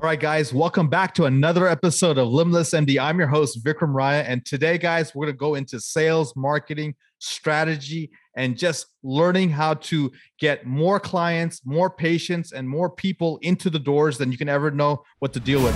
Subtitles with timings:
[0.00, 3.02] All right, guys, welcome back to another episode of Limitless MD.
[3.02, 4.22] I'm your host, Vikram Raya.
[4.28, 9.74] And today, guys, we're going to go into sales, marketing, strategy, and just learning how
[9.74, 14.48] to get more clients, more patients, and more people into the doors than you can
[14.48, 15.74] ever know what to deal with.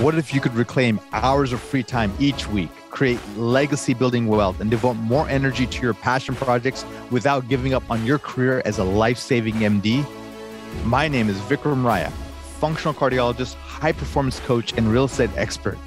[0.00, 4.60] What if you could reclaim hours of free time each week, create legacy building wealth,
[4.60, 8.78] and devote more energy to your passion projects without giving up on your career as
[8.78, 10.06] a life saving MD?
[10.84, 12.12] My name is Vikram Raya
[12.60, 15.78] functional cardiologist, high performance coach, and real estate expert.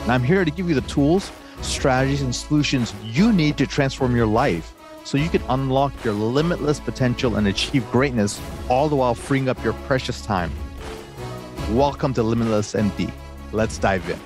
[0.00, 1.30] And I'm here to give you the tools,
[1.62, 6.80] strategies, and solutions you need to transform your life so you can unlock your limitless
[6.80, 10.50] potential and achieve greatness, all the while freeing up your precious time.
[11.70, 13.12] Welcome to Limitless MD.
[13.52, 14.18] Let's dive in.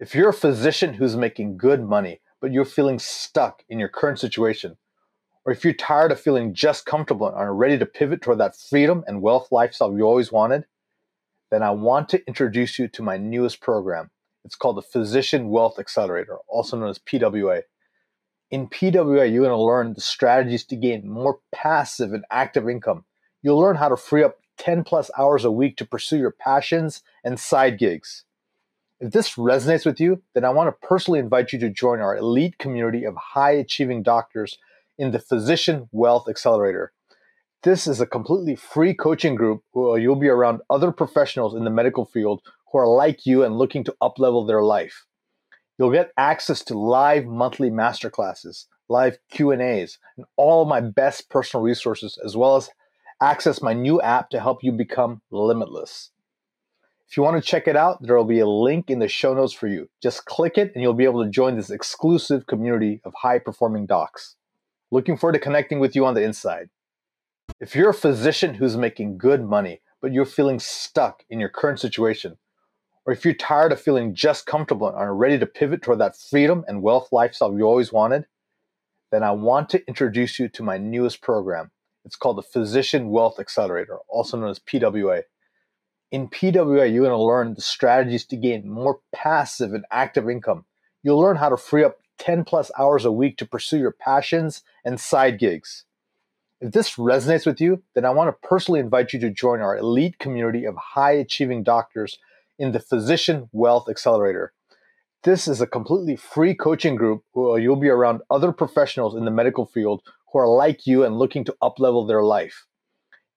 [0.00, 4.18] If you're a physician who's making good money, but you're feeling stuck in your current
[4.18, 4.78] situation,
[5.44, 8.56] or if you're tired of feeling just comfortable and are ready to pivot toward that
[8.56, 10.66] freedom and wealth lifestyle you always wanted,
[11.50, 14.10] then I want to introduce you to my newest program.
[14.44, 17.62] It's called the Physician Wealth Accelerator, also known as PWA.
[18.50, 23.04] In PWA, you're going to learn the strategies to gain more passive and active income.
[23.42, 27.02] You'll learn how to free up 10 plus hours a week to pursue your passions
[27.24, 28.24] and side gigs.
[28.98, 32.16] If this resonates with you, then I want to personally invite you to join our
[32.16, 34.58] elite community of high achieving doctors
[35.00, 36.92] in the Physician Wealth Accelerator.
[37.62, 41.70] This is a completely free coaching group where you'll be around other professionals in the
[41.70, 45.06] medical field who are like you and looking to uplevel their life.
[45.78, 52.18] You'll get access to live monthly masterclasses, live Q&As, and all my best personal resources
[52.22, 52.68] as well as
[53.22, 56.10] access my new app to help you become limitless.
[57.08, 59.32] If you want to check it out, there will be a link in the show
[59.32, 59.88] notes for you.
[60.02, 63.86] Just click it and you'll be able to join this exclusive community of high performing
[63.86, 64.36] docs.
[64.92, 66.68] Looking forward to connecting with you on the inside.
[67.60, 71.78] If you're a physician who's making good money, but you're feeling stuck in your current
[71.78, 72.38] situation,
[73.06, 76.16] or if you're tired of feeling just comfortable and are ready to pivot toward that
[76.16, 78.26] freedom and wealth lifestyle you always wanted,
[79.12, 81.70] then I want to introduce you to my newest program.
[82.04, 85.22] It's called the Physician Wealth Accelerator, also known as PWA.
[86.10, 90.64] In PWA, you're going to learn the strategies to gain more passive and active income.
[91.02, 94.62] You'll learn how to free up 10 plus hours a week to pursue your passions
[94.84, 95.84] and side gigs.
[96.60, 99.76] If this resonates with you, then I want to personally invite you to join our
[99.76, 102.18] elite community of high achieving doctors
[102.58, 104.52] in the Physician Wealth Accelerator.
[105.22, 109.30] This is a completely free coaching group where you'll be around other professionals in the
[109.30, 112.66] medical field who are like you and looking to uplevel their life.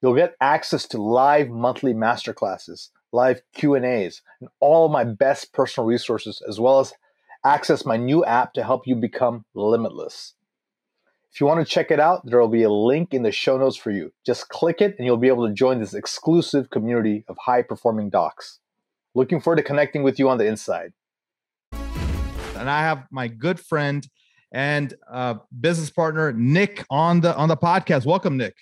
[0.02, 5.88] You'll get access to live monthly masterclasses, live Q&As, and all of my best personal
[5.88, 6.94] resources as well as
[7.46, 10.34] access my new app to help you become limitless.
[11.34, 13.58] If you want to check it out, there will be a link in the show
[13.58, 14.14] notes for you.
[14.26, 18.10] Just click it and you'll be able to join this exclusive community of high performing
[18.10, 18.60] docs.
[19.16, 20.94] Looking forward to connecting with you on the inside.
[21.72, 24.08] And I have my good friend
[24.52, 28.06] and uh, business partner Nic on the on the podcast.
[28.06, 28.56] Welcome, Nic.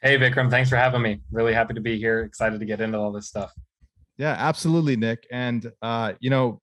[0.00, 0.50] Hey, Vikram.
[0.50, 1.20] Thanks for having me.
[1.30, 2.22] Really happy to be here.
[2.22, 3.52] Excited to get into all this stuff.
[4.16, 5.26] Yeah, absolutely, Nic.
[5.30, 6.62] And uh, you know,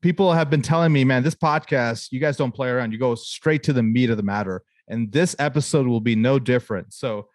[0.00, 2.92] people have been telling me, man, this podcast, you guys don't play around.
[2.92, 4.62] You go straight to the meat of the matter.
[4.88, 6.92] And this episode will be no different.
[6.92, 7.28] So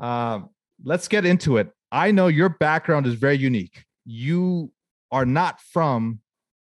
[0.00, 0.40] uh,
[0.84, 1.70] let's get into it.
[1.92, 3.84] I know your background is very unique.
[4.04, 4.72] You
[5.12, 6.20] are not from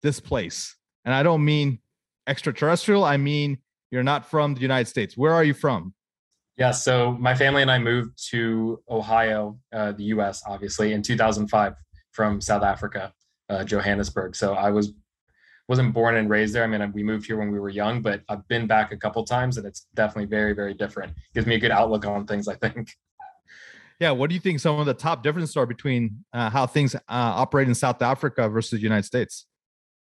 [0.02, 0.76] this place.
[1.04, 1.80] And I don't mean
[2.26, 3.58] extraterrestrial, I mean
[3.90, 5.16] you're not from the United States.
[5.16, 5.94] Where are you from?
[6.56, 11.74] Yeah, so my family and I moved to Ohio, uh, the US, obviously, in 2005
[12.12, 13.12] from South Africa,
[13.50, 14.34] uh, Johannesburg.
[14.34, 14.92] So I was
[15.68, 16.62] wasn't born and raised there.
[16.62, 19.24] I mean, we moved here when we were young, but I've been back a couple
[19.24, 21.12] times, and it's definitely very, very different.
[21.34, 22.48] Gives me a good outlook on things.
[22.48, 22.90] I think.
[23.98, 26.94] Yeah, what do you think some of the top differences are between uh, how things
[26.94, 29.46] uh, operate in South Africa versus the United States?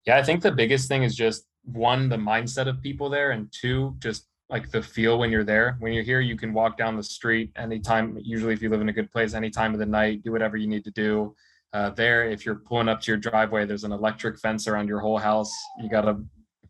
[0.06, 3.52] Yeah, I think the biggest thing is just one, the mindset of people there, and
[3.52, 5.76] two, just like the feel when you're there.
[5.80, 8.18] When you're here, you can walk down the street anytime.
[8.22, 10.56] Usually, if you live in a good place, any time of the night, do whatever
[10.56, 11.36] you need to do.
[11.74, 15.00] Uh, there, if you're pulling up to your driveway, there's an electric fence around your
[15.00, 15.54] whole house.
[15.82, 16.18] You got to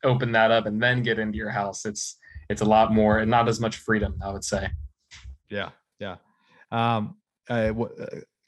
[0.03, 1.86] open that up and then get into your house.
[1.86, 2.18] It's
[2.50, 4.69] it's a lot more and not as much freedom, I would say.
[5.50, 5.69] Yeah,
[6.00, 6.18] yeah.
[6.71, 7.18] Um,
[7.50, 7.74] uh,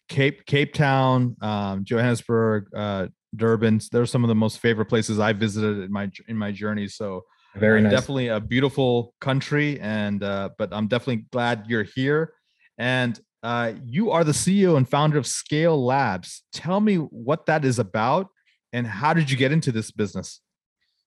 [0.09, 3.79] Cape Cape Town, um, Johannesburg, uh, Durban.
[3.91, 6.87] They're some of the most favorite places I visited in my in my journey.
[6.87, 7.23] So
[7.55, 7.91] very nice.
[7.91, 12.33] definitely a beautiful country, and uh, but I'm definitely glad you're here.
[12.77, 16.43] And uh, you are the CEO and founder of Scale Labs.
[16.53, 18.29] Tell me what that is about
[18.71, 20.39] and how did you get into this business?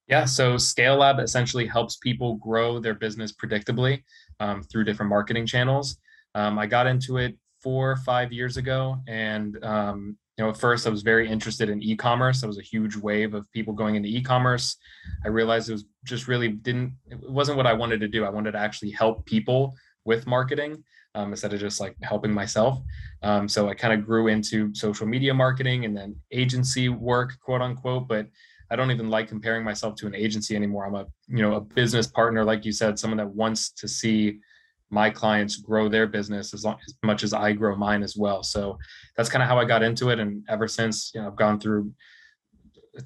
[0.07, 4.05] Yeah, so Scale Lab essentially helps people grow their business predictably
[4.39, 5.97] um, through different marketing channels.
[6.35, 8.99] Um, I got into it four or five years ago.
[9.09, 12.41] And, um, you know, at first I was very interested in e-commerce.
[12.41, 14.77] There was a huge wave of people going into e-commerce.
[15.25, 18.25] I realized it was just really didn't, it wasn't what I wanted to do.
[18.25, 19.75] I wanted to actually help people
[20.05, 20.85] with marketing
[21.17, 22.79] um, instead of just like helping myself.
[23.23, 27.63] Um, so I kind of grew into social media marketing and then agency work, quote
[27.63, 28.07] unquote.
[28.07, 28.29] But
[28.71, 30.87] I don't even like comparing myself to an agency anymore.
[30.87, 34.39] I'm a you know a business partner, like you said, someone that wants to see
[34.91, 38.45] my clients grow their business as, long, as much as I grow mine as well.
[38.45, 38.79] So
[39.17, 41.59] that's kind of how I got into it, and ever since, you know, I've gone
[41.59, 41.93] through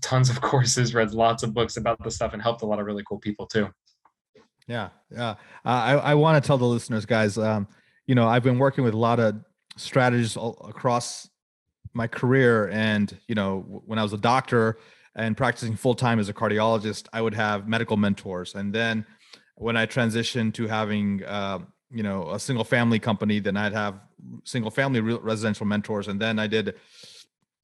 [0.02, 2.86] tons of courses, read lots of books about the stuff, and helped a lot of
[2.86, 3.68] really cool people too.
[4.66, 5.30] Yeah, yeah.
[5.30, 5.34] Uh,
[5.64, 7.38] I I want to tell the listeners, guys.
[7.38, 7.66] Um,
[8.10, 9.36] you know, I've been working with a lot of
[9.76, 11.28] strategists across
[11.92, 12.68] my career.
[12.70, 14.78] And, you know, when I was a doctor
[15.14, 18.56] and practicing full time as a cardiologist, I would have medical mentors.
[18.56, 19.06] And then
[19.54, 24.00] when I transitioned to having, uh, you know, a single family company, then I'd have
[24.42, 26.08] single family residential mentors.
[26.08, 26.74] And then I did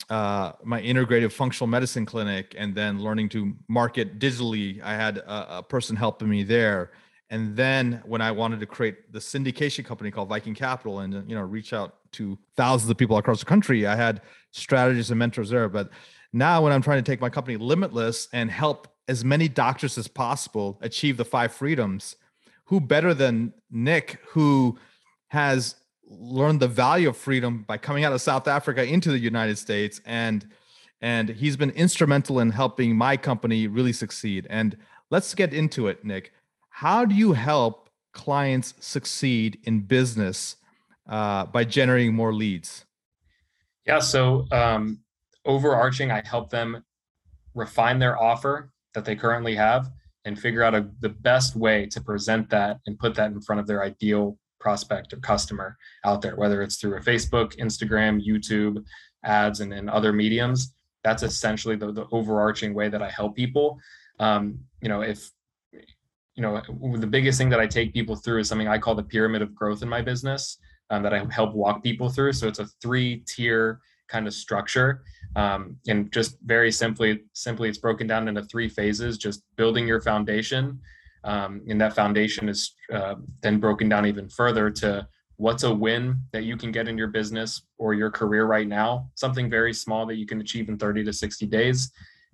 [0.09, 4.81] uh, my integrative functional medicine clinic and then learning to market digitally.
[4.81, 6.93] I had a, a person helping me there
[7.31, 11.35] and then when i wanted to create the syndication company called viking capital and you
[11.35, 15.51] know reach out to thousands of people across the country i had strategists and mentors
[15.51, 15.69] there.
[15.69, 15.91] But
[16.33, 20.09] now when i'm trying to take my company limitless and help as many doctors as
[20.09, 22.17] possible achieve the five freedoms
[22.67, 24.79] who better than nic who
[25.29, 25.77] has
[26.09, 30.01] learned the value of freedom by coming out of south africa into the united states
[30.07, 30.47] and
[31.01, 34.47] and he's been instrumental in helping my company really succeed.
[34.49, 34.77] And
[35.11, 36.33] let's get into it nic
[36.77, 40.57] how do you help clients succeed in business
[41.09, 42.85] uh, by generating more leads?
[43.87, 45.01] Yeah, so um,
[45.47, 46.85] overarching, I help them
[47.55, 49.91] refine their offer that they currently have
[50.27, 53.59] and figure out a, the best way to present that and put that in front
[53.59, 58.85] of their ideal prospect or customer out there, whether it's through a Facebook, Instagram, YouTube,
[59.25, 60.75] ads, and, and other mediums.
[61.03, 63.79] That's essentially the, the overarching way that I help people.
[64.19, 65.31] Um, you know, if
[66.37, 66.61] you know,
[66.99, 69.55] the biggest thing that I take people through is something I call the pyramid of
[69.55, 70.59] growth in my business
[70.91, 72.35] um, that I help walk people through.
[72.35, 75.03] So it's a three tier kind of structure.
[75.35, 80.01] Um, and just very simply, simply it's broken down into three phases, just building your
[80.01, 80.79] foundation.
[81.25, 86.21] Um, and that foundation is uh, then broken down even further to what's a win
[86.33, 90.07] that you can get in your business or your career right now, something very small
[90.07, 91.91] that you can achieve in 30 to 60 days.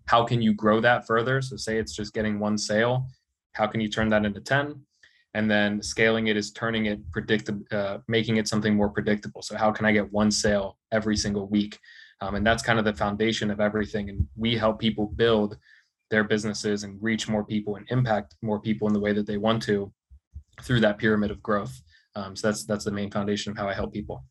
[0.06, 1.40] How can you grow that further?
[1.40, 3.06] So say it's just getting one sale
[3.52, 4.80] how can you turn that into 10
[5.34, 9.42] and then scaling it is turning it predictable uh, making it something more predictable.
[9.42, 11.78] So how can i get one sale every single week?
[12.20, 14.08] Um, and that's kind of the foundation of everything.
[14.08, 15.58] And we help people build
[16.10, 19.38] their businesses and reach more people and impact more people in the way that they
[19.38, 19.92] want to
[20.62, 21.80] through that pyramid of growth.
[22.14, 24.24] Um, so that's that's the main foundation of how i help people.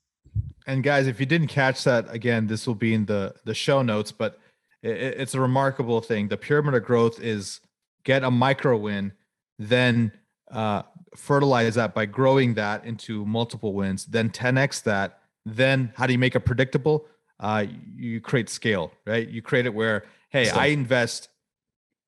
[0.67, 3.81] And guys if you didn't catch that again this will be in the the show
[3.81, 4.37] notes but
[4.83, 6.27] it, it's a remarkable thing.
[6.27, 7.59] The pyramid of growth is
[8.03, 9.13] get a micro win,
[9.59, 10.11] then
[10.51, 10.83] uh,
[11.15, 15.19] fertilize that by growing that into multiple wins, then 10x that.
[15.45, 17.05] Then how do you make it predictable?
[17.39, 17.65] Uh,
[17.95, 19.27] you create scale, right?
[19.27, 21.29] You create it where, hey, so, I invest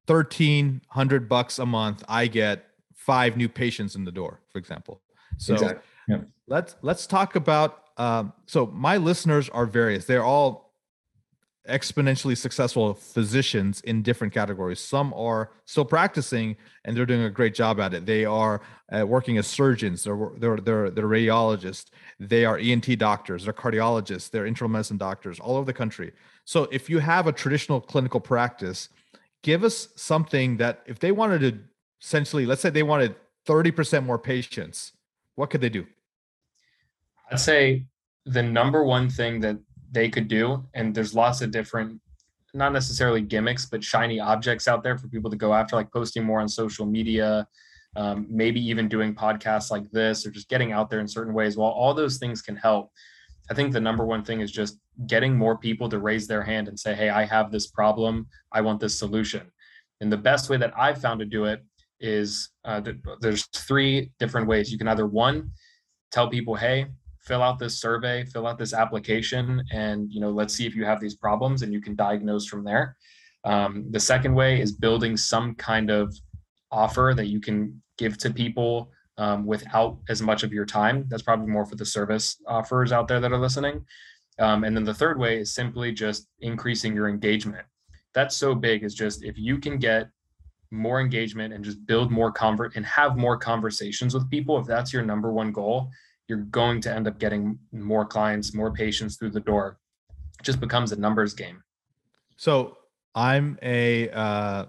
[0.05, 5.01] 1300 bucks a month, I get five new patients in the door, for example.
[5.37, 5.81] So exactly.
[6.07, 6.17] yeah.
[6.47, 10.05] let's let's talk about um, so my listeners are various.
[10.05, 10.62] They're all
[11.69, 14.79] exponentially successful physicians in different categories.
[14.79, 18.05] Some are still practicing and they're doing a great job at it.
[18.05, 18.61] They are
[18.91, 21.85] uh, working as surgeons, they're, they're, they're, they're radiologists,
[22.19, 26.11] they are ENT doctors, they're cardiologists, they're internal medicine doctors all over the country.
[26.43, 28.89] So if you have a traditional clinical practice,
[29.41, 31.59] give us something that if they wanted to
[32.01, 33.15] essentially, let's say they wanted
[33.47, 34.91] 30% more patients,
[35.35, 35.85] what could they do?
[37.31, 37.85] I'd say
[38.25, 39.57] the number one thing that
[39.93, 40.65] they could do.
[40.73, 42.01] And there's lots of different,
[42.53, 46.25] not necessarily gimmicks, but shiny objects out there for people to go after, like posting
[46.25, 47.47] more on social media,
[47.95, 51.55] um, maybe even doing podcasts like this or just getting out there in certain ways.
[51.55, 52.91] While all those things can help,
[53.49, 56.67] I think the number one thing is just getting more people to raise their hand
[56.67, 58.27] and say, Hey, I have this problem.
[58.51, 59.51] I want this solution.
[60.01, 61.63] And the best way that I've found to do it
[61.99, 62.81] is uh,
[63.21, 64.71] there's three different ways.
[64.71, 65.51] You can either one,
[66.11, 66.87] tell people, Hey,
[67.23, 70.85] fill out this survey, fill out this application, and you know, let's see if you
[70.85, 72.97] have these problems, and you can diagnose from there.
[73.43, 76.15] Um, the second way is building some kind of
[76.71, 81.05] offer that you can give to people um, without as much of your time.
[81.07, 83.85] That's probably more for the service offers out there that are listening.
[84.39, 87.65] Um, and then the third way is simply just increasing your engagement.
[88.13, 90.09] That's so big is just if you can get
[90.71, 94.91] more engagement and just build more convert and have more conversations with people, if that's
[94.91, 95.91] your number one goal,
[96.33, 99.77] you're going to end up getting more clients, more patients through the door.
[100.39, 101.61] It just becomes a numbers game.
[102.37, 102.77] So
[103.13, 104.65] I'm a uh, uh,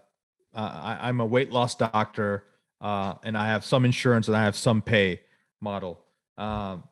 [0.54, 2.44] I, am a weight loss doctor,
[2.82, 5.22] uh, and I have some insurance and I have some pay
[5.62, 6.00] model.
[6.36, 6.84] Um,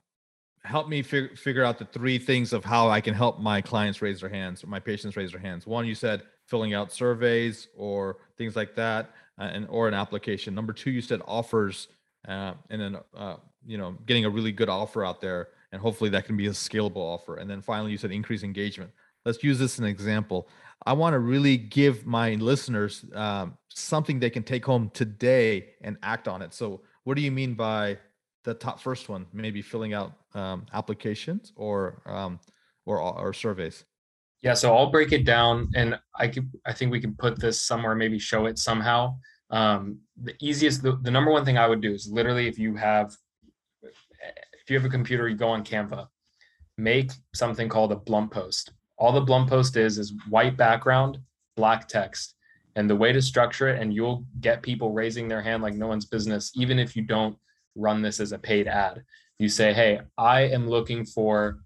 [0.65, 4.01] help me fig- figure out the three things of how I can help my clients
[4.01, 5.67] raise their hands or my patients raise their hands.
[5.67, 10.55] One, you said filling out surveys or things like that, uh, and or an application.
[10.55, 11.89] Number two, you said offers,
[12.27, 16.11] uh, and then uh, you know getting a really good offer out there, and hopefully
[16.11, 17.37] that can be a scalable offer.
[17.37, 18.91] And then finally, you said increase engagement.
[19.25, 20.49] Let's use this as an example.
[20.85, 25.97] I want to really give my listeners um, something they can take home today and
[26.03, 26.53] act on it.
[26.53, 27.99] So, what do you mean by
[28.45, 29.27] the top first one?
[29.33, 32.41] Maybe filling out um, applications or um,
[32.85, 33.85] or or surveys.
[34.43, 37.63] Yeah, so I'll break it down, and I could I think we can put this
[37.63, 39.17] somewhere, maybe show it somehow.
[39.53, 42.75] Um, the easiest, the, the number one thing I would do is literally if you
[42.75, 43.15] have
[44.73, 46.09] you have a computer, you go on Canva,
[46.79, 48.73] make something called a Blunt post.
[48.97, 51.19] All the Blunt post is is white background,
[51.57, 52.35] black text.
[52.75, 55.87] And the way to structure it, and you'll get people raising their hand like no
[55.87, 57.37] one's business, even if you don't
[57.75, 59.03] run this as a paid ad.
[59.39, 61.61] You say, Hey, I am looking for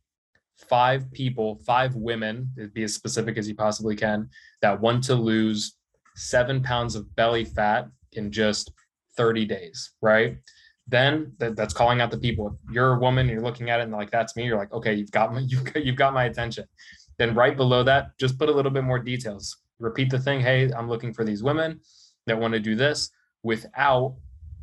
[0.69, 4.29] five people, five women, be as specific as you possibly can,
[4.63, 5.77] that want to lose
[6.17, 8.73] seven pounds of belly fat in just
[9.17, 10.39] 30 days, right?
[10.89, 12.59] Then that, that's calling out the people.
[12.69, 14.45] If you're a woman, you're looking at it and like that's me.
[14.45, 16.65] You're like, okay, you've got my you've got, you've got my attention.
[17.19, 19.57] Then right below that, just put a little bit more details.
[19.79, 20.41] Repeat the thing.
[20.41, 21.81] Hey, I'm looking for these women
[22.27, 23.11] that want to do this
[23.43, 24.17] without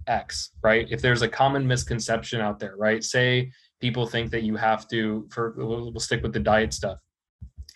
[0.07, 0.87] X, right?
[0.89, 3.03] If there's a common misconception out there, right?
[3.03, 3.51] Say
[3.83, 6.99] people think that you have to for we'll, we'll stick with the diet stuff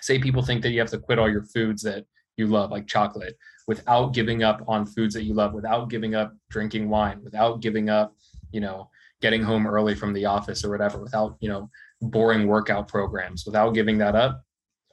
[0.01, 2.05] say people think that you have to quit all your foods that
[2.37, 3.35] you love like chocolate
[3.67, 7.89] without giving up on foods that you love without giving up drinking wine without giving
[7.89, 8.15] up
[8.51, 8.89] you know
[9.21, 11.69] getting home early from the office or whatever without you know
[12.01, 13.45] boring workout programs.
[13.45, 14.43] Without giving that up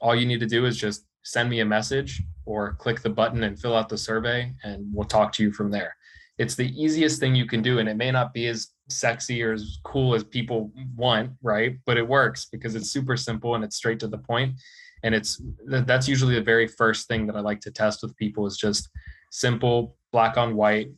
[0.05, 3.45] all you need to do is just send me a message or click the button
[3.45, 5.97] and fill out the survey and we'll talk to you from there.
[6.37, 9.55] It's the easiest thing you can do and it may not be as sexy or
[9.55, 11.79] as cool as people want right?
[11.87, 14.61] But it works because it's super simple and it's straight to the point.
[15.03, 18.47] And it's that's usually the very first thing that i like to test with people
[18.47, 18.89] is just
[19.31, 20.89] simple black on white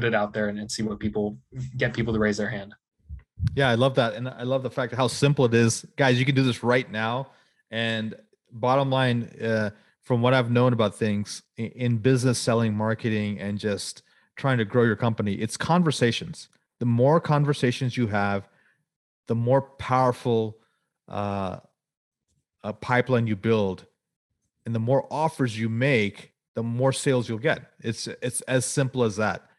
[0.00, 1.38] put it out there and, and see what people
[1.76, 2.74] get people to raise their hand.
[3.54, 4.14] Yeah i love that.
[4.14, 5.84] And i love the fact how simple it is.
[5.96, 7.30] Guys you can do this right now.
[7.70, 8.14] And
[8.52, 9.70] bottom line uh,
[10.02, 14.02] from what i've known about things in business selling marketing and just
[14.36, 16.48] trying to grow your company it's conversations.
[16.78, 18.48] The more conversations you have
[19.26, 20.58] the more powerful
[21.08, 21.58] uh,
[22.64, 23.86] a pipeline you build
[24.66, 27.72] and the more offers you make the more sales you'll get.
[27.80, 29.49] It's it's as simple as that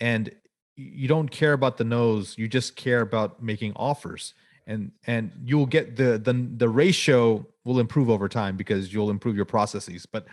[0.00, 0.30] and
[0.76, 4.34] you don't care about the nose you just care about making offers
[4.66, 9.36] and and you'll get the the the ratio will improve over time because you'll improve
[9.36, 10.26] your processes but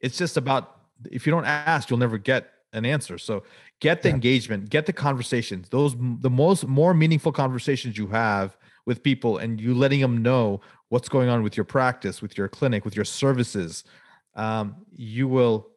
[0.00, 3.18] it's just about if you don't ask you'll never get an answer.
[3.18, 3.44] So
[3.80, 4.14] get the yeah.
[4.14, 5.68] engagement, get the conversations.
[5.68, 10.60] Those the most more meaningful conversations you have with people, and you letting them know
[10.88, 13.84] what's going on with your practice, with your clinic, with your services.
[14.34, 15.68] Um, you will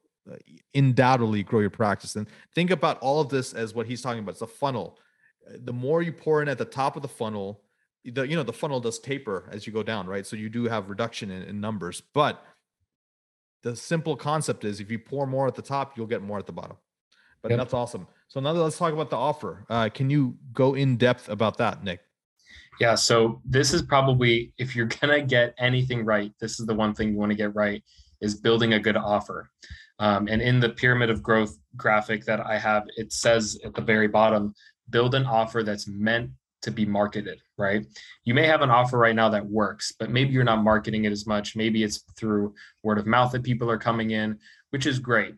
[0.74, 2.15] undoubtedly grow your practice.
[2.15, 4.32] And think about all of this as what he's talking about.
[4.32, 5.00] It's a funnel.
[5.63, 7.62] The more you pour in at the top of the funnel,
[8.03, 10.25] the you know the funnel does taper as you go down, right?
[10.25, 12.44] So you do have reduction in, in numbers, but
[13.63, 16.46] the simple concept is if you pour more at the top, you'll get more at
[16.46, 16.77] the bottom
[17.46, 17.60] but yep.
[17.60, 18.08] that's awesome.
[18.27, 19.67] So now let's talk about the offer.
[19.70, 22.00] Uh, can you go in depth about that, Nic?
[22.79, 22.96] Yeah.
[22.96, 27.10] So this is probably if you're gonna get anything right, this is the one thing
[27.10, 27.84] you want to get right
[28.20, 29.51] is building a good offer.
[29.99, 33.81] Um, and in the pyramid of growth graphic that I have, it says at the
[33.81, 34.53] very bottom,
[34.89, 36.31] build an offer that's meant
[36.65, 37.85] to be marketed, right?
[38.23, 41.11] You may have an offer right now that works, but maybe you're not marketing it
[41.11, 41.55] as much.
[41.55, 44.39] Maybe it's through word of mouth that people are coming in,
[44.71, 45.35] which is great.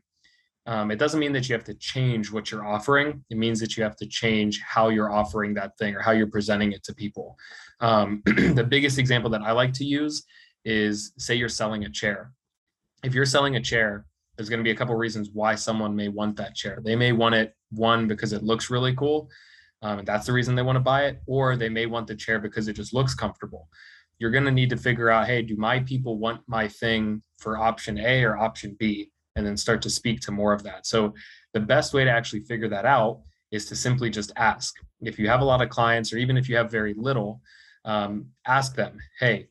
[0.66, 3.24] Um, it doesn't mean that you have to change what you're offering.
[3.30, 6.28] It means that you have to change how you're offering that thing or how you're
[6.28, 7.38] presenting it to people.
[7.80, 10.26] Um, the biggest example that I like to use
[10.66, 12.32] is say you're selling a chair.
[13.04, 14.06] If you're selling a chair,
[14.38, 16.80] there's going to be a couple reasons why someone may want that chair.
[16.84, 19.30] They may want it one because it looks really cool,
[19.82, 22.16] um, and that's the reason they want to buy it, or they may want the
[22.16, 23.68] chair because it just looks comfortable.
[24.20, 27.58] You're going to need to figure out, hey, do my people want my thing for
[27.58, 29.12] option A or option B?
[29.38, 30.86] and then start to speak to more of that.
[30.86, 31.14] So
[31.54, 34.76] the best way to actually figure that out is to simply just ask.
[35.00, 37.42] If you have a lot of clients, or even if you have very little,
[37.86, 39.48] um, ask them, hey,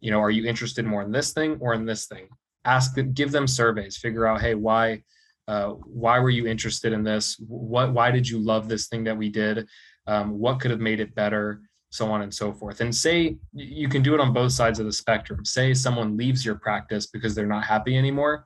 [0.00, 2.28] you know, are you interested more in this thing or in this thing?
[2.66, 5.02] Ask them, give them surveys, figure out, hey, why,
[5.48, 7.36] uh, why were you interested in this?
[7.46, 9.66] What, why did you love this thing that we did?
[10.06, 11.62] Um, what could have made it better?
[11.90, 12.80] so on and so forth.
[12.80, 15.44] And say you can do it on both sides of the spectrum.
[15.44, 18.44] Say someone leaves your practice because they're not happy anymore,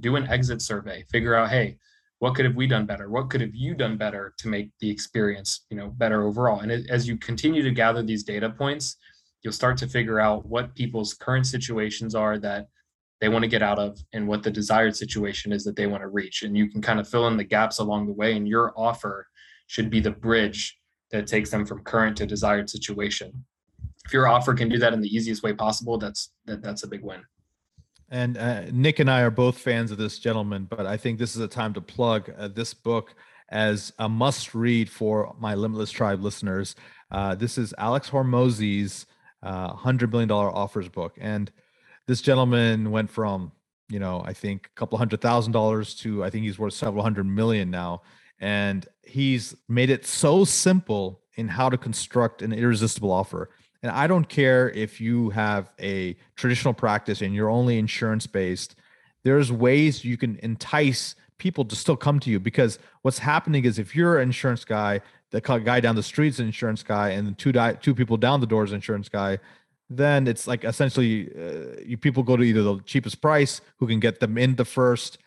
[0.00, 1.78] do an exit survey, figure out, hey,
[2.20, 3.10] what could have we done better?
[3.10, 6.60] What could have you done better to make the experience, you know, better overall?
[6.60, 8.96] And it, as you continue to gather these data points,
[9.42, 12.68] you'll start to figure out what people's current situations are that
[13.24, 16.02] they want to get out of and what the desired situation is that they want
[16.02, 16.42] to reach.
[16.42, 18.36] And you can kind of fill in the gaps along the way.
[18.36, 19.26] And your offer
[19.66, 20.78] should be the bridge
[21.10, 23.46] that takes them from current to desired situation.
[24.04, 26.86] If your offer can do that in the easiest way possible, that's that, that's a
[26.86, 27.22] big win.
[28.10, 31.34] And uh, Nic and I are both fans of this gentleman, but I think this
[31.34, 33.14] is a time to plug uh, this book
[33.48, 36.76] as a must read for my Limitless Tribe listeners.
[37.10, 39.06] Uh, this is Alex Hormozi's
[39.42, 41.16] uh, $100 million offers book.
[41.18, 41.50] And
[42.06, 43.52] this gentleman went from,
[43.88, 47.02] you know, I think a couple hundred thousand dollars to I think he's worth several
[47.02, 48.02] hundred million now.
[48.40, 53.50] And he's made it so simple in how to construct an irresistible offer.
[53.82, 58.76] And I don't care if you have a traditional practice and you're only insurance based,
[59.24, 63.78] there's ways you can entice people to still come to you because what's happening is
[63.78, 67.52] if you're an insurance guy, the guy down the street's an insurance guy, and two
[67.52, 69.38] di- two people down the door is an insurance guy,
[69.90, 74.00] then it's like essentially uh, you people go to either the cheapest price who can
[74.00, 75.18] get them in the first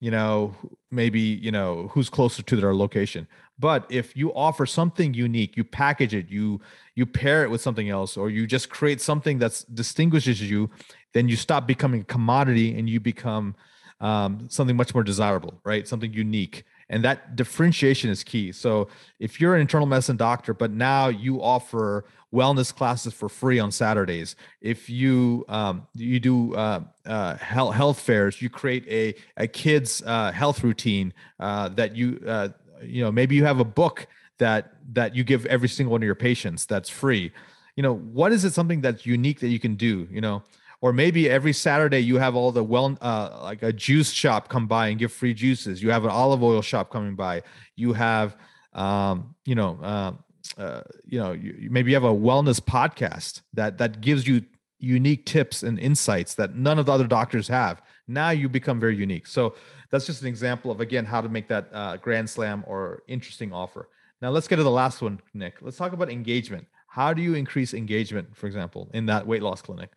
[0.00, 0.54] you know
[0.90, 3.26] maybe you know who's closer to their location.
[3.56, 6.60] But if you offer something unique you package it you
[6.94, 10.70] you pair it with something else or you just create something that distinguishes you
[11.12, 13.54] then you stop becoming a commodity and you become
[14.00, 15.86] um, something much more desirable right?
[15.86, 20.70] Something unique and that differentiation is key so if you're an internal medicine doctor but
[20.70, 24.34] now you offer wellness classes for free on Saturdays.
[24.60, 30.02] If you um, you do uh, uh, health, health fairs, you create a a kids
[30.04, 32.48] uh, health routine uh, that you uh,
[32.82, 34.06] you know maybe you have a book
[34.38, 37.32] that that you give every single one of your patients that's free.
[37.76, 40.08] You know what is it something that's unique that you can do?
[40.10, 40.42] You know.
[40.84, 44.66] Or maybe every Saturday you have all the well, uh, like a juice shop come
[44.66, 45.82] by and give free juices.
[45.82, 47.42] You have an olive oil shop coming by.
[47.74, 48.36] You have,
[48.74, 50.12] um, you know, uh,
[50.60, 54.44] uh, you know, you, maybe you have a wellness podcast that that gives you
[54.78, 57.80] unique tips and insights that none of the other doctors have.
[58.06, 59.26] Now you become very unique.
[59.26, 59.54] So
[59.90, 63.54] that's just an example of again how to make that uh, grand slam or interesting
[63.54, 63.88] offer.
[64.20, 65.62] Now let's get to the last one, Nic.
[65.62, 66.66] Let's talk about engagement.
[66.88, 69.88] How do you increase engagement, for example, in that weight loss clinic?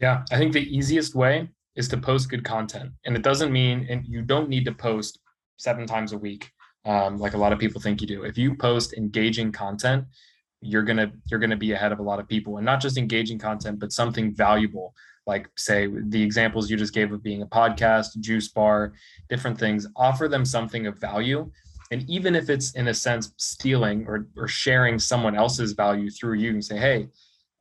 [0.00, 3.86] Yeah, I think the easiest way is to post good content, and it doesn't mean
[3.88, 5.18] and you don't need to post
[5.58, 6.50] seven times a week
[6.86, 8.22] um, like a lot of people think you do.
[8.22, 10.04] If you post engaging content,
[10.62, 13.38] you're gonna you're gonna be ahead of a lot of people, and not just engaging
[13.38, 14.94] content, but something valuable.
[15.26, 18.92] Like say the examples you just gave of being a podcast, juice bar,
[19.28, 19.86] different things.
[19.96, 21.50] Offer them something of value,
[21.90, 26.34] and even if it's in a sense stealing or or sharing someone else's value through
[26.34, 27.08] you, and say, hey.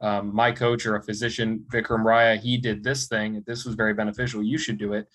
[0.02, 3.44] Um, my coach or a physician, Vikram Raya, he did this thing.
[3.48, 4.44] This was very beneficial.
[4.44, 5.08] You should do it.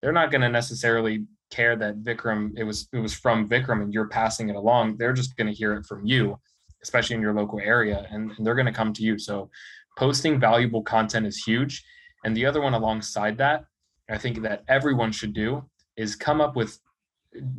[0.00, 3.92] They're not going to necessarily care that Vikram it was it was from Vikram and
[3.92, 6.38] you're passing it along, they're just going to hear it from you,
[6.82, 9.18] especially in your local area, and, and they're going to come to you.
[9.18, 9.50] So
[9.96, 11.84] posting valuable content is huge.
[12.24, 13.64] And the other one alongside that,
[14.10, 15.64] I think that everyone should do
[15.96, 16.78] is come up with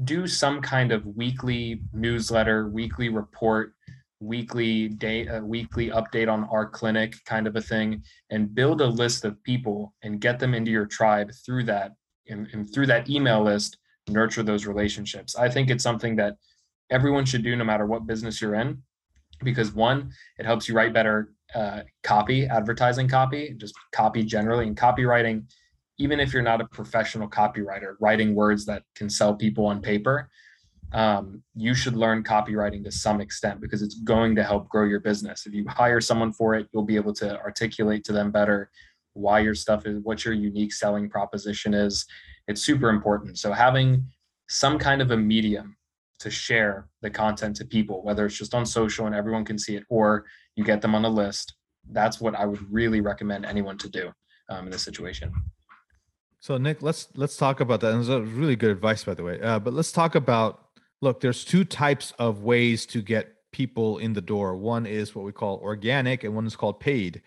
[0.04, 3.74] do some kind of weekly newsletter, weekly report,
[4.20, 8.88] weekly day, a weekly update on our clinic kind of a thing, and build a
[8.88, 11.92] list of people and get them into your tribe through that
[12.28, 13.78] and, and through that email list,
[14.10, 15.36] nurture those relationships.
[15.36, 16.36] I think it's something that
[16.90, 18.82] everyone should do no matter what business you're in,
[19.44, 24.78] because one, it helps you write better uh, copy, advertising copy, just copy generally, and
[24.78, 25.44] copywriting.
[25.98, 30.30] Even if you're not a professional copywriter, writing words that can sell people on paper,
[30.92, 35.00] um, you should learn copywriting to some extent because it's going to help grow your
[35.00, 35.46] business.
[35.46, 38.70] If you hire someone for it, you'll be able to articulate to them better
[39.14, 42.06] why your stuff is, what your unique selling proposition is.
[42.48, 43.38] It's super important.
[43.38, 44.08] So having
[44.48, 45.76] some kind of a medium
[46.20, 49.76] to share the content to people, whether it's just on social and everyone can see
[49.76, 50.26] it, or
[50.56, 51.56] you get them on a list.
[51.92, 54.12] That's what I would really recommend anyone to do
[54.50, 55.32] um, in this situation.
[56.40, 57.92] So Nic, let's let's talk about that.
[57.92, 59.40] And it's a really good advice, by the way.
[59.42, 60.69] Uh, but let's talk about.
[61.02, 64.56] Look, there's two types of ways to get people in the door.
[64.56, 67.22] One is what we call organic, and one is called paid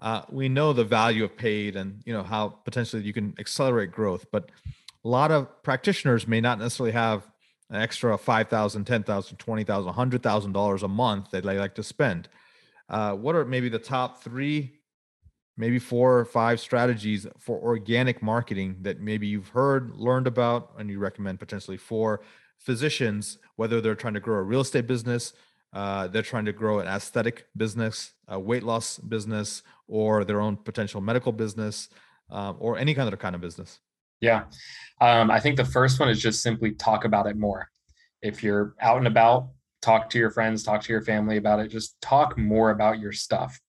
[0.00, 3.90] uh, we know the value of paid and you know how potentially you can accelerate
[3.90, 4.50] growth but
[5.04, 7.28] a lot of practitioners may not necessarily have
[7.70, 12.28] an extra 5000 10000 20000 $100,000 a month that they like to spend
[12.88, 14.72] uh, what are maybe the top three
[15.56, 20.88] maybe four or five strategies for organic marketing that maybe you've heard learned about and
[20.88, 22.20] you recommend potentially for
[22.58, 25.32] physicians whether they're trying to grow a real estate business
[25.72, 30.56] uh, they're trying to grow an aesthetic business, a weight loss business, or their own
[30.56, 31.88] potential medical business,
[32.30, 33.80] um, or any kind of kind of business?
[34.20, 34.44] Yeah,
[35.00, 37.68] um, I think the first one is just simply talk about it more.
[38.22, 41.68] If you're out and about, talk to your friends, talk to your family about it.
[41.68, 43.60] Just talk more about your stuff,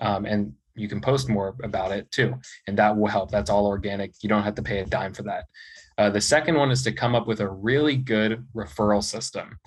[0.00, 3.30] um, and you can post more about it too, and that will help.
[3.30, 4.12] That's all organic.
[4.22, 5.46] You don't have to pay a dime for that.
[5.98, 9.58] Uh, the second one is to come up with a really good referral system.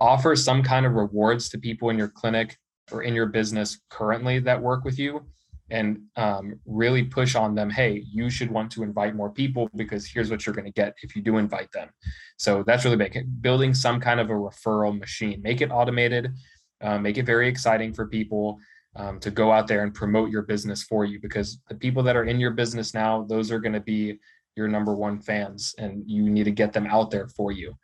[0.00, 2.56] Offer some kind of rewards to people in your clinic
[2.90, 5.24] or in your business currently that work with you
[5.70, 10.06] and um, really push on them hey you should want to invite more people because
[10.06, 11.88] here's what you're going to get if you do invite them.
[12.36, 13.16] So that's really big.
[13.40, 15.40] Building some kind of a referral machine.
[15.40, 16.34] Make it automated
[16.82, 18.58] uh, make it very exciting for people
[18.96, 22.16] um, to go out there and promote your business for you because the people that
[22.16, 24.18] are in your business now those are going to be
[24.56, 27.74] your number one fans and you need to get them out there for you.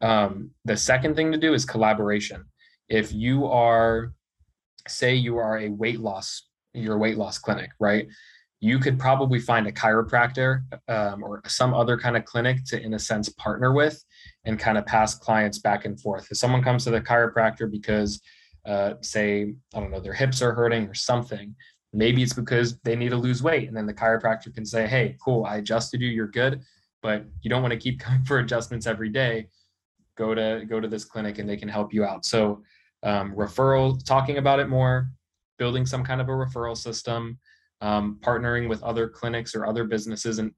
[0.00, 2.44] Um, the second thing to do is collaboration.
[2.88, 4.12] If you are
[4.86, 6.42] say you are a weight loss
[6.74, 8.08] your weight loss clinic right?
[8.60, 12.94] You could probably find a chiropractor um, or some other kind of clinic to in
[12.94, 14.02] a sense partner with
[14.44, 16.28] and kind of pass clients back and forth.
[16.30, 18.20] If someone comes to the chiropractor because
[18.66, 21.54] uh, say i don't know their hips are hurting or something
[21.94, 25.16] maybe it's because they need to lose weight and then the chiropractor can say hey
[25.24, 26.60] cool i adjusted you you're good
[27.04, 29.46] but you don't want to keep coming for adjustments every day.
[30.16, 32.24] Go to go to this clinic and they can help you out.
[32.24, 32.62] So
[33.04, 35.10] um, referral talking about it more
[35.58, 37.38] building some kind of a referral system
[37.80, 40.52] um, partnering with other clinics or other businesses and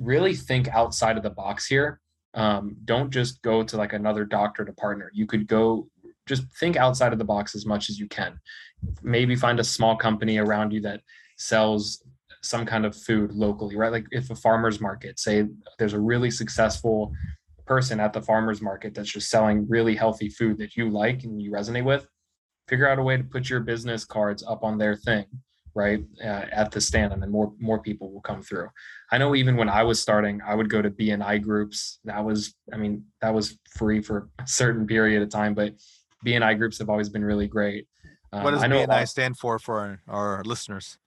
[0.00, 2.00] really think outside of the box here.
[2.34, 5.10] Um, don't just go to like another doctor to partner.
[5.14, 5.88] You could go
[6.28, 8.38] just think outside of the box as much as you can.
[9.02, 11.00] Maybe find a small company around you that
[11.36, 12.04] sells
[12.42, 13.90] some kind of food locally right?
[13.90, 15.44] Like if a farmers market say
[15.78, 17.12] there's a really successful
[17.66, 21.42] person at the farmers market that's just selling really healthy food that you like and
[21.42, 22.06] you resonate with
[22.68, 25.24] figure out a way to put your business cards up on their thing
[25.74, 28.68] right uh, at the stand and then more more people will come through.
[29.12, 32.00] I know even when i was starting i would go to bni groups.
[32.04, 35.74] That was i mean that was free for a certain period of time but
[36.24, 37.86] bni groups have always been really great
[38.32, 40.98] um, what does I BNI stand for for our, listeners?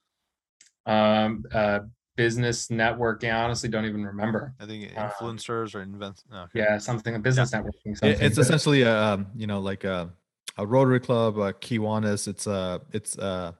[0.86, 1.80] Um, uh,
[2.15, 3.32] business networking.
[3.34, 4.54] I honestly don't even remember.
[4.60, 6.24] I think um, influencers um, or invent.
[6.34, 6.60] okay.
[6.60, 7.15] Yeah, something.
[7.15, 7.62] A business yeah.
[7.62, 7.97] networking.
[7.97, 8.21] Something.
[8.21, 10.10] It's essentially a um, you know like a,
[10.58, 12.28] a Rotary Club, a Kiwanis.
[12.28, 13.56] It's a it's a,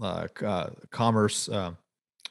[0.00, 1.72] a, a commerce uh,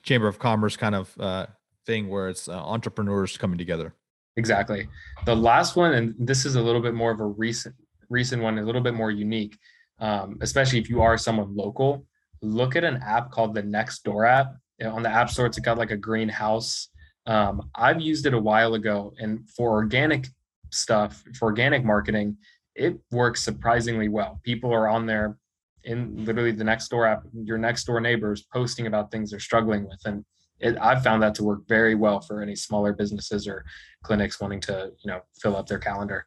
[0.04, 1.46] chamber of commerce kind of uh,
[1.86, 3.94] thing where it's uh, entrepreneurs coming together.
[4.36, 4.88] Exactly.
[5.26, 7.76] The last one, and this is a little bit more of a recent
[8.12, 9.58] recent one, a little bit more unique
[10.02, 12.06] um, especially if you are someone local,
[12.42, 14.56] look at an app called the Nextdoor app.
[14.84, 16.90] On the App Store, it's got like a greenhouse.
[17.28, 20.26] Um, I've used it a while ago, and for organic
[20.72, 22.36] stuff, for organic marketing,
[22.74, 24.42] it works surprisingly well.
[24.44, 25.38] People are on there
[25.84, 29.88] in literally the next door app, your next door neighbors posting about things they're struggling
[29.88, 30.00] with.
[30.06, 30.26] And
[30.60, 33.64] it, I've found that to work very well for any smaller businesses or
[34.04, 36.26] clinics wanting to, you know, fill up their calendar.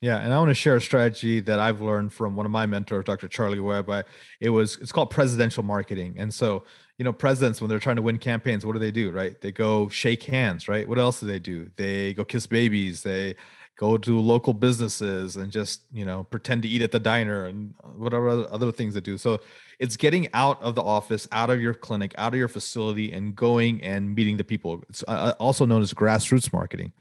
[0.00, 2.66] Yeah, and I want to share a strategy that I've learned from one of my
[2.66, 3.26] mentors, Dr.
[3.26, 3.90] Charlie Webb.
[3.90, 4.04] I,
[4.40, 6.64] it was it's called presidential marketing, and so
[6.98, 9.10] you know presidents when they're trying to win campaigns, what do they do?
[9.10, 9.40] Right?
[9.40, 10.68] They go shake hands.
[10.68, 10.88] Right?
[10.88, 11.68] What else do they do?
[11.74, 13.02] They go kiss babies.
[13.02, 13.34] They
[13.78, 17.72] go to local businesses and just you know pretend to eat at the diner and
[17.96, 19.16] whatever other things they do.
[19.16, 19.40] So
[19.78, 23.34] it's getting out of the office, out of your clinic, out of your facility, and
[23.34, 24.82] going and meeting the people.
[24.88, 26.92] It's uh, also known as grassroots marketing.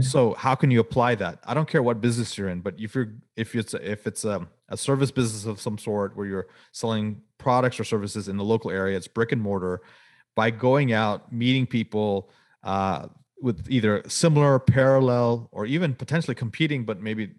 [0.00, 1.38] So how can you apply that?
[1.44, 4.44] I don't care what business you're in, but if you're if it's if it's a,
[4.68, 8.72] a service business of some sort where you're selling products or services in the local
[8.72, 9.82] area, it's brick and mortar.
[10.34, 12.28] By going out, meeting people
[12.64, 13.06] uh,
[13.40, 17.30] with either similar, parallel, or even potentially competing, but maybe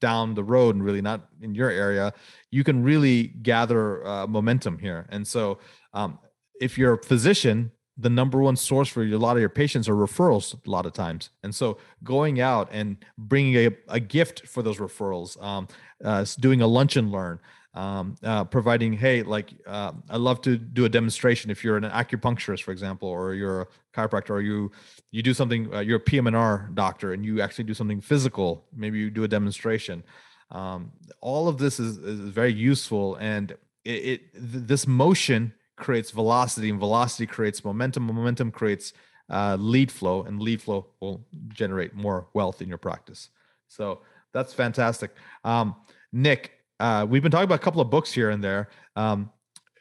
[0.00, 2.12] down the road and really not in your area,
[2.50, 5.06] you can really gather uh, momentum here.
[5.10, 5.58] And so,
[5.92, 6.18] um,
[6.60, 9.94] if you're a physician, the number one source for a lot of your patients are
[9.94, 14.62] referrals a lot of times and so going out and bringing a, a gift for
[14.62, 15.68] those referrals um,
[16.04, 17.38] uh, doing a lunch and learn
[17.74, 21.84] um, uh, providing hey like uh, i love to do a demonstration if you're an
[21.84, 24.70] acupuncturist for example or you're a chiropractor or you
[25.12, 28.98] you do something uh, you're a PM&R doctor and you actually do something physical maybe
[28.98, 30.02] you do a demonstration
[30.50, 33.52] um, all of this is, is very useful and
[33.84, 38.04] it, it th- this motion creates velocity, and velocity creates momentum.
[38.04, 38.92] Momentum creates
[39.28, 43.30] uh, lead flow, and lead flow will generate more wealth in your practice.
[43.66, 44.02] So
[44.32, 45.12] that's fantastic.
[45.42, 45.74] Um,
[46.12, 48.68] Nic, uh, we've been talking about a couple of books here and there.
[48.96, 49.30] Um,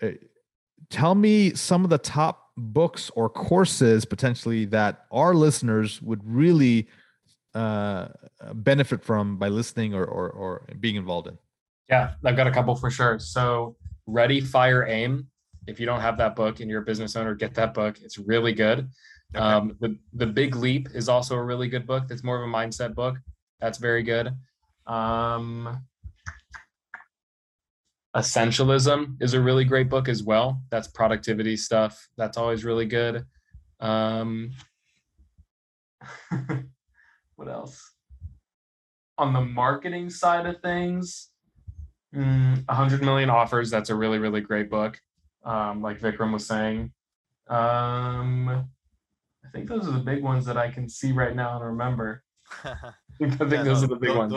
[0.02, 0.10] uh,
[0.90, 6.88] tell me some of the top books or courses potentially that our listeners would really
[7.56, 8.10] uh,
[8.54, 11.38] benefit from by listening or, or, or being involved in.
[11.90, 13.18] Yeah, I've got a couple for sure.
[13.18, 15.28] So, Ready, Fire, Aim.
[15.68, 17.98] If you don't have that book and you're a business owner, get that book.
[18.02, 18.90] It's really good.
[19.36, 19.44] Okay.
[19.44, 22.08] Um, the the Big Leap is also a really good book.
[22.08, 23.18] That's more of a mindset book.
[23.60, 24.34] That's very good.
[24.88, 25.84] Um,
[28.16, 30.62] Essentialism is a really great book as well.
[30.72, 32.10] That's productivity stuff.
[32.18, 33.26] That's always really good.
[33.80, 34.52] Um,
[37.36, 37.94] what else?
[39.18, 41.30] On the marketing side of things,
[42.16, 43.70] mm, 100 million offers.
[43.70, 45.00] That's a really, really great book.
[45.44, 46.92] Um, like Vikram was saying.
[47.48, 51.66] Um, I think those are the big ones that I can see right now and
[51.66, 52.24] remember.
[52.64, 52.74] I
[53.18, 54.34] think, yeah, those are the big ones.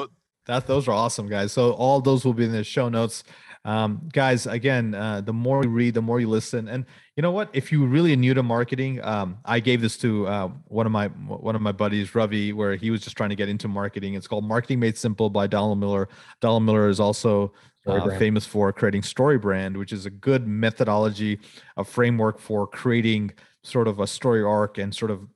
[0.47, 1.53] That those are awesome, guys.
[1.53, 3.23] So all those will be in the show notes.
[3.65, 6.85] Um, guys, again, uh, the more you read, the more you listen, and
[7.17, 7.49] you know what?
[7.53, 11.07] If you really new to marketing, um, I gave this to uh, one of my
[11.07, 14.15] one of my buddies, Ravi, where he was just trying to get into marketing.
[14.15, 16.09] It's called Marketing Made Simple by Donald Miller.
[16.41, 17.53] Donald Miller is also
[17.87, 21.39] uh, famous for creating StoryBrand, which is a good methodology,
[21.77, 25.27] a framework for creating sort of a story arc and sort of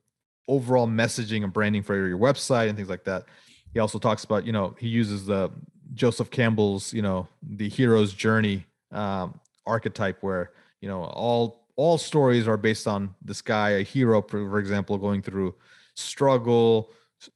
[0.49, 3.25] overall messaging and branding for your website and things like that.
[3.73, 5.51] He also talks about, you know, he uses the
[5.93, 12.47] Joseph Campbell's, you know, the hero's journey um, archetype, where you know all all stories
[12.47, 15.55] are based on this guy, a hero, for example, going through
[15.95, 16.91] struggle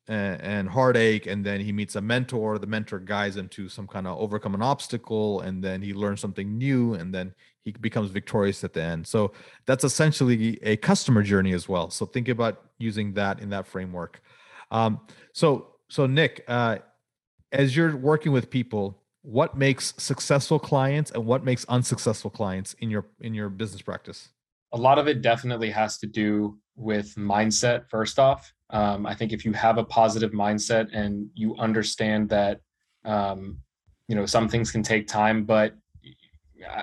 [0.07, 2.59] and, and heartache, and then he meets a mentor.
[2.59, 6.21] The mentor guides him to some kind of overcome an obstacle, and then he learns
[6.21, 7.33] something new, and then
[7.63, 9.07] he becomes victorious at the end.
[9.07, 9.33] So
[9.65, 11.89] that's essentially a customer journey as well.
[11.89, 14.21] So think about using that in that framework.
[14.71, 15.01] Um,
[15.33, 16.77] so so Nic, uh,
[17.51, 22.89] as you're working with people, what makes successful clients and what makes unsuccessful clients in
[22.89, 24.29] your in your business practice?
[24.73, 27.89] A lot of it definitely has to do with mindset.
[27.89, 32.61] First off, um, I think if you have a positive mindset and you understand that,
[33.03, 33.59] um,
[34.07, 35.75] you know, some things can take time, but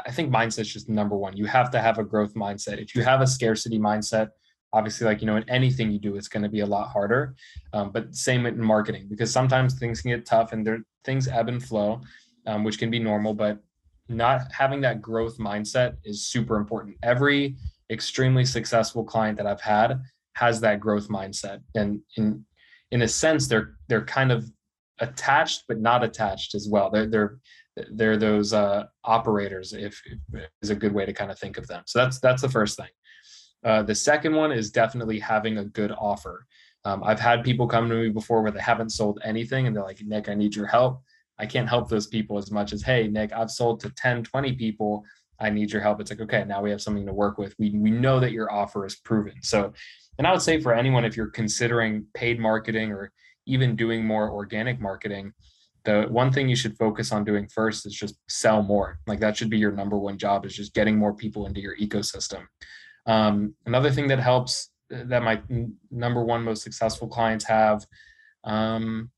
[0.05, 1.37] I think mindset is just number one.
[1.37, 2.79] You have to have a growth mindset.
[2.79, 4.31] If you have a scarcity mindset,
[4.73, 7.35] obviously like you know in anything you do it's going to be a lot harder
[7.73, 11.49] um, but same in marketing because sometimes things can get tough and there things ebb
[11.49, 12.01] and flow
[12.47, 13.59] um, which can be normal but
[14.09, 16.97] not having that growth mindset is super important.
[17.03, 17.57] Every
[17.91, 19.99] extremely successful client that i've had
[20.35, 22.45] has that growth mindset and in
[22.91, 24.51] in a sense they're they're kind of
[25.01, 26.91] attached but not attached as well.
[26.91, 27.39] They're they're
[27.93, 31.67] they're those uh, operators if, if is a good way to kind of think of
[31.67, 31.83] them.
[31.87, 32.89] So that's that's the first thing
[33.65, 36.47] uh, the second one is definitely having a good offer.
[36.85, 39.85] Um, I've had people come to me before where they haven't sold anything and they're
[39.85, 41.03] like, Nic, I need your help.
[41.39, 44.53] I can't help those people as much as, hey, Nic, I've sold to 10, 20
[44.55, 45.05] people.
[45.41, 46.01] I need your help.
[46.01, 47.55] It's like, okay, now we have something to work with.
[47.59, 49.35] We, we know that your offer is proven.
[49.43, 49.73] So,
[50.19, 53.13] and I would say for anyone, if you're considering paid marketing or
[53.47, 55.33] even doing more organic marketing,
[55.85, 58.99] the one thing you should focus on doing first is just sell more.
[59.07, 61.77] Like that should be your number one job is just getting more people into your
[61.77, 62.47] ecosystem.
[63.09, 65.41] Um, another thing that helps uh, that my
[65.91, 67.87] number one most successful clients have,
[68.45, 69.11] um,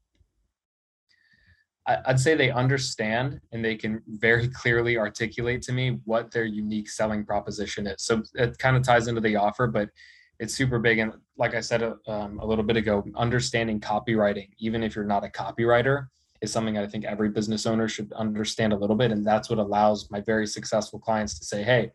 [1.86, 6.44] I, I'd say they understand and they can very clearly articulate to me what their
[6.44, 7.96] unique selling proposition is.
[7.98, 9.90] So it kind of ties into the offer, but
[10.38, 11.00] it's super big.
[11.00, 15.04] And like I said uh, um, a little bit ago, understanding copywriting, even if you're
[15.04, 16.06] not a copywriter,
[16.40, 19.10] is something I think every business owner should understand a little bit.
[19.10, 21.90] And that's what allows my very successful clients to say, hey,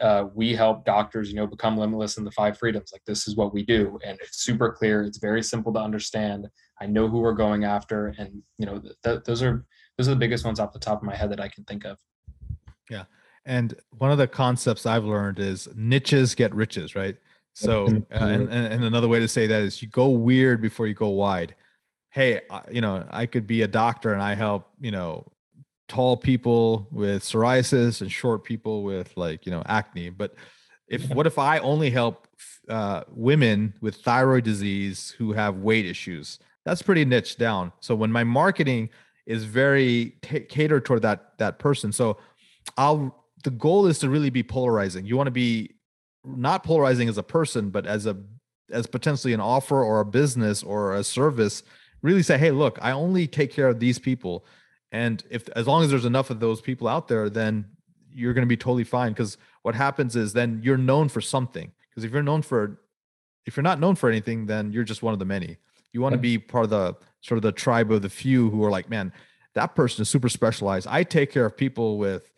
[0.00, 2.90] uh, we help doctors, you know, become limitless in the five freedoms.
[2.92, 5.02] Like this is what we do, and it's super clear.
[5.02, 6.48] It's very simple to understand.
[6.80, 9.64] I know who we're going after, and you know, th- th- those are
[9.98, 11.84] those are the biggest ones off the top of my head that I can think
[11.84, 11.98] of.
[12.90, 13.04] Yeah,
[13.44, 17.16] and one of the concepts I've learned is niches get riches, right?
[17.54, 20.94] So, uh, and, and another way to say that is you go weird before you
[20.94, 21.54] go wide.
[22.10, 25.30] Hey, you know, I could be a doctor and I help, you know,
[25.92, 30.08] tall people with psoriasis and short people with like you know acne.
[30.08, 30.34] But
[30.88, 32.26] if what if i only help
[32.70, 36.38] uh, women with thyroid disease who have weight issues?
[36.64, 37.72] That's pretty niche down.
[37.80, 38.88] So when my marketing
[39.26, 42.16] is very t- catered toward that that person so
[42.76, 45.04] i'll the goal is to really be polarizing.
[45.04, 45.74] You want to be
[46.24, 48.16] not polarizing as a person but as a
[48.70, 51.62] as potentially an offer or a business or a service
[52.00, 54.46] really say hey look i only take care of these people
[54.92, 57.64] and if as long as there's enough of those people out there, then
[58.12, 59.12] you're going to be totally fine.
[59.12, 61.72] Because what happens is then you're known for something.
[61.88, 62.78] Because if you're known for,
[63.46, 65.56] if you're not known for anything, then you're just one of the many.
[65.92, 68.62] You want to be part of the sort of the tribe of the few who
[68.64, 69.12] are like, man,
[69.54, 70.86] that person is super specialized.
[70.88, 72.30] I take care of people with,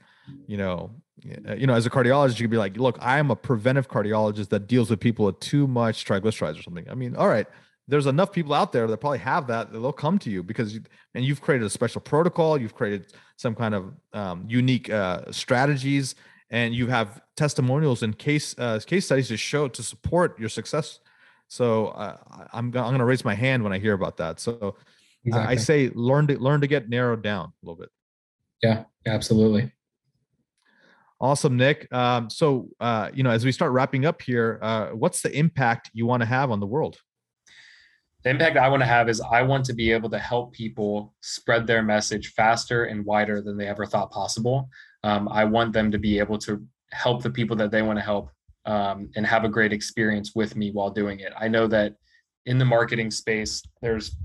[0.47, 0.91] you know,
[1.29, 3.37] eh, eh, you know, as a cardiologist, you could be like, look, I am a
[3.37, 6.87] preventive cardiologist that deals with people with too much triglycerides or something.
[6.89, 7.47] I mean, all right,
[7.87, 10.75] there's enough people out there that probably have that, that they'll come to you because
[10.75, 10.83] you,
[11.15, 16.15] and you've created a special protocol you've created some kind of um, unique uh, strategies,
[16.51, 21.01] and you have testimonials and case uh, case studies to show to support your success.
[21.49, 22.17] So uh,
[22.53, 24.41] I'm I'm going to raise my hand when I hear about that.
[24.41, 24.77] So
[25.25, 25.53] exactly.
[25.53, 27.91] I say learn to learn to get narrowed down a little bit.
[28.63, 29.73] Yeah, absolutely.
[31.21, 31.91] Awesome, Nic.
[31.93, 35.91] Um, so, uh, you know, as we start wrapping up here, uh, what's the impact
[35.95, 36.99] you want to have on the world?
[38.25, 41.15] The impact I want to have is I want to be able to help people
[41.21, 44.71] spread their message faster and wider than they ever thought possible.
[45.03, 48.05] Um, I want them to be able to help the people that they want to
[48.05, 48.31] help
[48.65, 51.35] um, and have a great experience with me while doing it.
[51.39, 51.97] I know that
[52.47, 54.17] in the marketing space, there's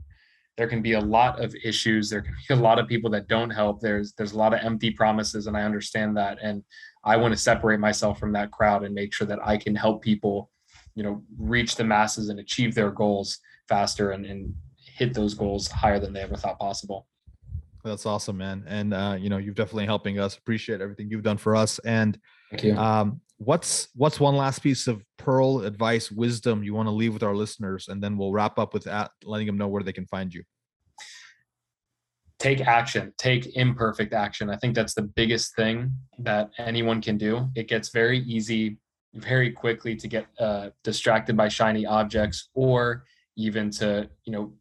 [0.56, 3.30] there can be a lot of issues there can be a lot of people that
[3.30, 6.62] don't help there's there's a lot of empty promises and i understand that and
[7.06, 10.02] i want to separate myself from that crowd and make sure that i can help
[10.02, 10.52] people
[10.96, 15.70] you know reach the masses and achieve their goals faster and, and hit those goals
[15.70, 17.08] higher than they ever thought possible.
[17.84, 18.66] That's awesome man.
[18.68, 20.38] And uh, you know you're definitely helping us.
[20.38, 21.80] Appreciate everything you've done for us.
[21.80, 22.20] And
[22.52, 22.78] Thank you.
[22.78, 27.24] Um, what's what's one last piece of pearl advice wisdom you want to leave with
[27.24, 27.88] our listeners?
[27.88, 30.44] And then we'll wrap up with that letting them know where they can find you.
[32.38, 33.14] Take action.
[33.18, 34.50] Take imperfect action.
[34.50, 37.50] I think that's the biggest thing that anyone can do.
[37.56, 38.78] It gets very easy
[39.14, 43.04] very quickly to get uh, distracted by shiny objects or
[43.40, 44.54] even to you know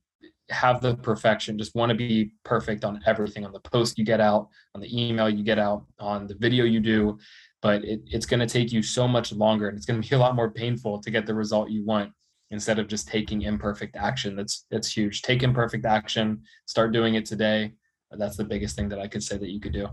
[0.50, 4.20] have the perfection just want to be perfect on everything on the post you get
[4.20, 7.18] out on the email you get out on the video you do.
[7.60, 10.14] But it, it's going to take you so much longer and it's going to be
[10.14, 12.12] a lot more painful to get the result you want
[12.50, 14.36] instead of just taking imperfect action.
[14.36, 15.22] That's that's huge.
[15.22, 17.72] Take imperfect action start doing it today.
[18.10, 19.88] That's the biggest thing that i could say that you could do.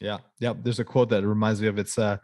[0.00, 0.18] Yeah.
[0.38, 1.78] Yeah there's a quote that reminds me of.
[1.78, 2.18] It's uh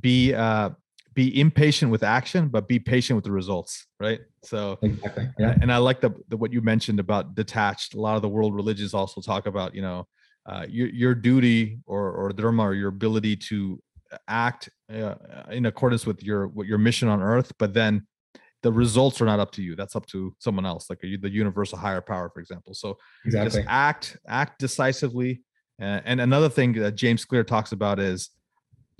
[0.00, 0.70] be uh
[1.14, 4.20] be impatient with action but be patient with the results right?
[4.44, 5.54] So exactly yeah.
[5.60, 7.94] and i like the, the what you mentioned about detached.
[7.94, 10.06] A lot of the world religions also talk about you know
[10.46, 13.80] uh, your your duty or or dharma or your ability to
[14.28, 15.14] act uh,
[15.50, 18.06] in accordance with your what your mission on earth but then
[18.62, 19.74] the results are not up to you.
[19.74, 22.74] That's up to someone else like a, the universal higher power for example.
[22.74, 23.60] So exactly.
[23.60, 25.42] just act act decisively.
[25.80, 28.30] Uh, and another thing that james clear talks about is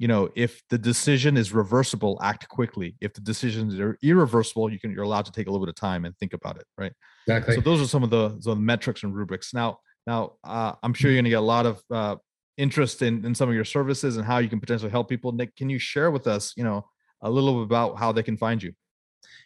[0.03, 2.97] you know if the decision is reversible act quickly.
[3.01, 5.77] If the decisions are irreversible you can you're allowed to take a little bit of
[5.77, 6.93] time and think about it right?
[7.29, 7.55] Exactly.
[7.55, 9.55] so those are some of the, the metrics and rubrics.
[9.55, 12.17] Now now uh, i'm sure you're going to get a lot of uh,
[12.57, 15.31] interest in, in some of your services and how you can potentially help people.
[15.31, 16.85] Nic can you share with us you know
[17.21, 18.73] a little bit about how they can find you?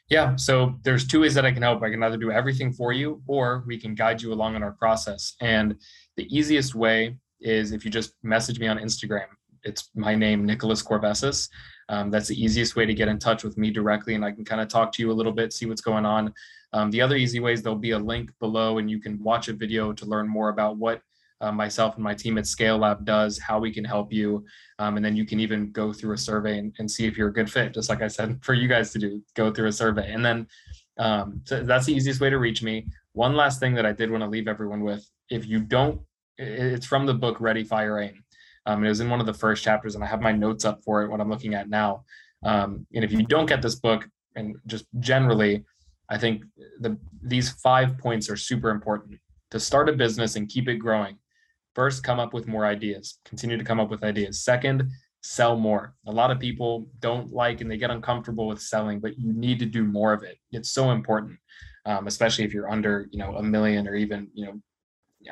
[0.08, 1.82] Yeah so there's two ways that i can help.
[1.82, 4.72] I can either do everything for you or we can guide you along in our
[4.72, 5.34] process.
[5.42, 5.76] And
[6.16, 9.26] the easiest way is if you just message me on instagram
[9.66, 11.48] it's my name nicholas Korvessis
[11.88, 14.44] um, that's the easiest way to get in touch with me directly and i can
[14.44, 16.32] kind of talk to you a little bit see what's going on
[16.72, 19.52] um, the other easy ways there'll be a link below and you can watch a
[19.52, 21.00] video to learn more about what
[21.42, 24.42] uh, myself and my team at Scale Lab does, how we can help you.
[24.78, 27.28] Um, and then you can even go through a survey and, and, see if you're
[27.28, 29.72] a good fit, just like I said, for you guys to do, go through a
[29.72, 30.10] survey.
[30.10, 30.46] And then
[30.98, 32.86] um, so that's the easiest way to reach me.
[33.12, 36.00] One last thing that I did want to leave everyone with if you don't,
[36.38, 38.22] it's from the book Ready, Fire, Aim.
[38.66, 40.82] Um, it was in one of the first chapters, and I have my notes up
[40.84, 42.04] for it, what I'm looking at now.
[42.44, 45.64] Um, and if you don't get this book, and just generally,
[46.10, 46.44] I think
[46.80, 49.18] the these five points are super important
[49.50, 51.16] to start a business and keep it growing
[51.76, 53.18] First, come up with more ideas.
[53.26, 54.42] Continue to come up with ideas.
[54.42, 55.94] Second, sell more.
[56.06, 59.58] A lot of people don't like and they get uncomfortable with selling, but you need
[59.58, 60.38] to do more of it.
[60.52, 61.38] It's so important,
[61.84, 64.58] um, especially if you're under, you know, a million or even, you know,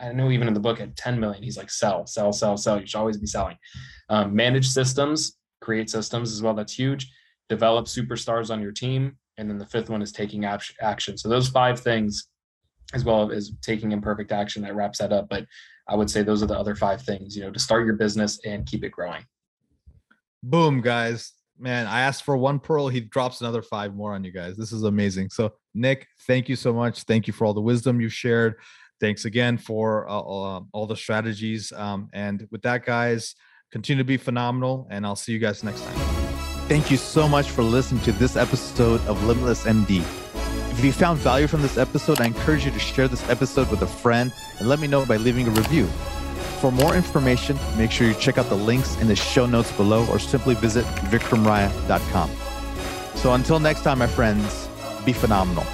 [0.01, 2.81] I know even in the book at 10 million, he's like, sell, sell, sell, sell.
[2.81, 3.57] You should always be selling.
[4.09, 6.55] Um, manage systems, create systems as well.
[6.55, 7.11] That's huge.
[7.49, 9.17] Develop superstars on your team.
[9.37, 11.19] And then the fifth one is taking action.
[11.19, 12.29] So those five things,
[12.93, 15.29] as well as taking imperfect action, that wraps that up.
[15.29, 15.47] But
[15.89, 18.39] I would say those are the other five things, you know, to start your business
[18.45, 19.25] and keep it growing.
[20.43, 21.33] Boom, guys.
[21.59, 22.89] Man, I asked for one pearl.
[22.89, 24.57] He drops another five more on you guys.
[24.57, 25.31] This is amazing.
[25.31, 27.03] So, Nic, thank you so much.
[27.05, 28.57] Thank you for all the wisdom you shared.
[29.05, 31.73] Thanks again for uh, uh, all the strategies.
[31.73, 33.35] Um, and with that, guys,
[33.71, 34.89] continue to be phenomenal.
[34.89, 35.95] And I'll see you guys next time.
[36.69, 39.99] Thank you so much for listening to this episode of Limitless MD.
[40.73, 43.83] If you found value from this episode, I encourage you to share this episode with
[43.83, 45.85] a friend and let me know by leaving a review.
[46.63, 50.07] For more information, make sure you check out the links in the show notes below
[50.07, 52.31] or simply visit vikramraya.com.
[53.17, 54.67] So until next time, my friends,
[55.05, 55.67] be phenomenal.